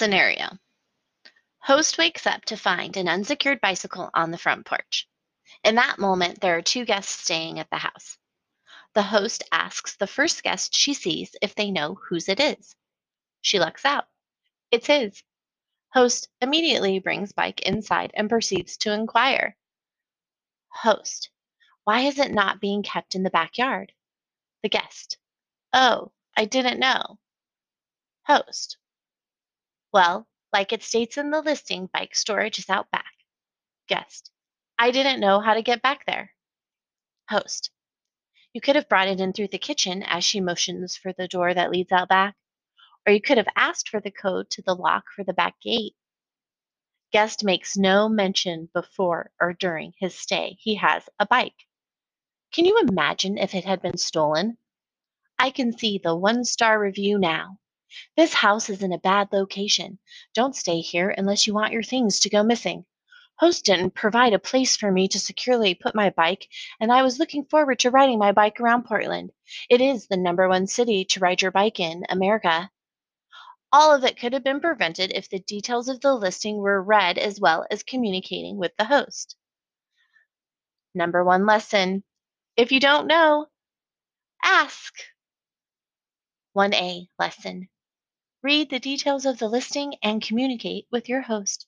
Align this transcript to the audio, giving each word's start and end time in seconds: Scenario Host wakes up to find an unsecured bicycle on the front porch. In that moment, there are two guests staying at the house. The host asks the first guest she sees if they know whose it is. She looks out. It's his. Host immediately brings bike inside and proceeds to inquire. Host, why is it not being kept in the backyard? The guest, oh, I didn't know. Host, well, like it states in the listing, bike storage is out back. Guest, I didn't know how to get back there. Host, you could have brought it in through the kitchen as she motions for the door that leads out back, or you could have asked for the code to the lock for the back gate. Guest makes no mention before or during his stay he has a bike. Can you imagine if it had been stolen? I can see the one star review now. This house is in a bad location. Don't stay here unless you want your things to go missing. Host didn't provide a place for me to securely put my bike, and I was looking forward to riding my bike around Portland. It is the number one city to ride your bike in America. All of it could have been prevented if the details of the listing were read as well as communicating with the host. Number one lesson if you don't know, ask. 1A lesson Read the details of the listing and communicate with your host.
Scenario 0.00 0.56
Host 1.58 1.98
wakes 1.98 2.26
up 2.26 2.46
to 2.46 2.56
find 2.56 2.96
an 2.96 3.06
unsecured 3.06 3.60
bicycle 3.60 4.08
on 4.14 4.30
the 4.30 4.38
front 4.38 4.64
porch. 4.64 5.06
In 5.62 5.74
that 5.74 5.98
moment, 5.98 6.40
there 6.40 6.56
are 6.56 6.62
two 6.62 6.86
guests 6.86 7.12
staying 7.12 7.58
at 7.58 7.68
the 7.68 7.76
house. 7.76 8.16
The 8.94 9.02
host 9.02 9.42
asks 9.52 9.96
the 9.96 10.06
first 10.06 10.42
guest 10.42 10.74
she 10.74 10.94
sees 10.94 11.36
if 11.42 11.54
they 11.54 11.70
know 11.70 11.96
whose 11.96 12.30
it 12.30 12.40
is. 12.40 12.74
She 13.42 13.58
looks 13.58 13.84
out. 13.84 14.08
It's 14.70 14.86
his. 14.86 15.22
Host 15.92 16.30
immediately 16.40 16.98
brings 16.98 17.34
bike 17.34 17.60
inside 17.60 18.10
and 18.14 18.30
proceeds 18.30 18.78
to 18.78 18.94
inquire. 18.94 19.54
Host, 20.70 21.28
why 21.84 22.00
is 22.06 22.18
it 22.18 22.32
not 22.32 22.58
being 22.58 22.82
kept 22.82 23.14
in 23.14 23.22
the 23.22 23.28
backyard? 23.28 23.92
The 24.62 24.70
guest, 24.70 25.18
oh, 25.74 26.10
I 26.34 26.46
didn't 26.46 26.80
know. 26.80 27.18
Host, 28.22 28.78
well, 29.92 30.26
like 30.52 30.72
it 30.72 30.82
states 30.82 31.16
in 31.16 31.30
the 31.30 31.40
listing, 31.40 31.88
bike 31.92 32.14
storage 32.14 32.58
is 32.58 32.70
out 32.70 32.90
back. 32.90 33.12
Guest, 33.88 34.30
I 34.78 34.90
didn't 34.90 35.20
know 35.20 35.40
how 35.40 35.54
to 35.54 35.62
get 35.62 35.82
back 35.82 36.06
there. 36.06 36.32
Host, 37.28 37.70
you 38.52 38.60
could 38.60 38.76
have 38.76 38.88
brought 38.88 39.08
it 39.08 39.20
in 39.20 39.32
through 39.32 39.48
the 39.48 39.58
kitchen 39.58 40.02
as 40.02 40.24
she 40.24 40.40
motions 40.40 40.96
for 40.96 41.12
the 41.12 41.28
door 41.28 41.54
that 41.54 41.70
leads 41.70 41.92
out 41.92 42.08
back, 42.08 42.36
or 43.06 43.12
you 43.12 43.20
could 43.20 43.36
have 43.36 43.48
asked 43.56 43.88
for 43.88 44.00
the 44.00 44.10
code 44.10 44.50
to 44.50 44.62
the 44.62 44.74
lock 44.74 45.04
for 45.14 45.24
the 45.24 45.32
back 45.32 45.60
gate. 45.60 45.94
Guest 47.12 47.42
makes 47.42 47.76
no 47.76 48.08
mention 48.08 48.68
before 48.72 49.32
or 49.40 49.52
during 49.52 49.94
his 49.98 50.14
stay 50.14 50.56
he 50.60 50.76
has 50.76 51.08
a 51.18 51.26
bike. 51.26 51.66
Can 52.52 52.64
you 52.64 52.78
imagine 52.80 53.38
if 53.38 53.54
it 53.54 53.64
had 53.64 53.82
been 53.82 53.96
stolen? 53.96 54.58
I 55.38 55.50
can 55.50 55.76
see 55.76 55.98
the 55.98 56.14
one 56.14 56.44
star 56.44 56.78
review 56.78 57.18
now. 57.18 57.58
This 58.16 58.34
house 58.34 58.68
is 58.68 58.82
in 58.82 58.92
a 58.92 58.98
bad 58.98 59.28
location. 59.32 59.98
Don't 60.34 60.56
stay 60.56 60.80
here 60.80 61.10
unless 61.16 61.46
you 61.46 61.54
want 61.54 61.72
your 61.72 61.82
things 61.82 62.20
to 62.20 62.30
go 62.30 62.42
missing. 62.42 62.84
Host 63.38 63.64
didn't 63.64 63.94
provide 63.94 64.32
a 64.32 64.38
place 64.38 64.76
for 64.76 64.92
me 64.92 65.08
to 65.08 65.18
securely 65.18 65.74
put 65.74 65.94
my 65.94 66.10
bike, 66.10 66.46
and 66.78 66.92
I 66.92 67.02
was 67.02 67.18
looking 67.18 67.44
forward 67.46 67.78
to 67.80 67.90
riding 67.90 68.18
my 68.18 68.32
bike 68.32 68.60
around 68.60 68.84
Portland. 68.84 69.32
It 69.68 69.80
is 69.80 70.06
the 70.06 70.16
number 70.16 70.48
one 70.48 70.66
city 70.66 71.04
to 71.06 71.20
ride 71.20 71.40
your 71.40 71.50
bike 71.50 71.80
in 71.80 72.04
America. 72.08 72.70
All 73.72 73.94
of 73.94 74.04
it 74.04 74.18
could 74.18 74.32
have 74.34 74.44
been 74.44 74.60
prevented 74.60 75.12
if 75.14 75.28
the 75.28 75.38
details 75.38 75.88
of 75.88 76.00
the 76.00 76.14
listing 76.14 76.58
were 76.58 76.82
read 76.82 77.16
as 77.18 77.40
well 77.40 77.66
as 77.70 77.82
communicating 77.82 78.58
with 78.58 78.76
the 78.76 78.84
host. 78.84 79.36
Number 80.94 81.24
one 81.24 81.46
lesson 81.46 82.04
if 82.56 82.72
you 82.72 82.80
don't 82.80 83.06
know, 83.06 83.46
ask. 84.44 84.92
1A 86.54 87.08
lesson 87.18 87.70
Read 88.42 88.70
the 88.70 88.80
details 88.80 89.26
of 89.26 89.38
the 89.38 89.48
listing 89.48 89.96
and 90.02 90.22
communicate 90.22 90.86
with 90.90 91.08
your 91.08 91.22
host. 91.22 91.66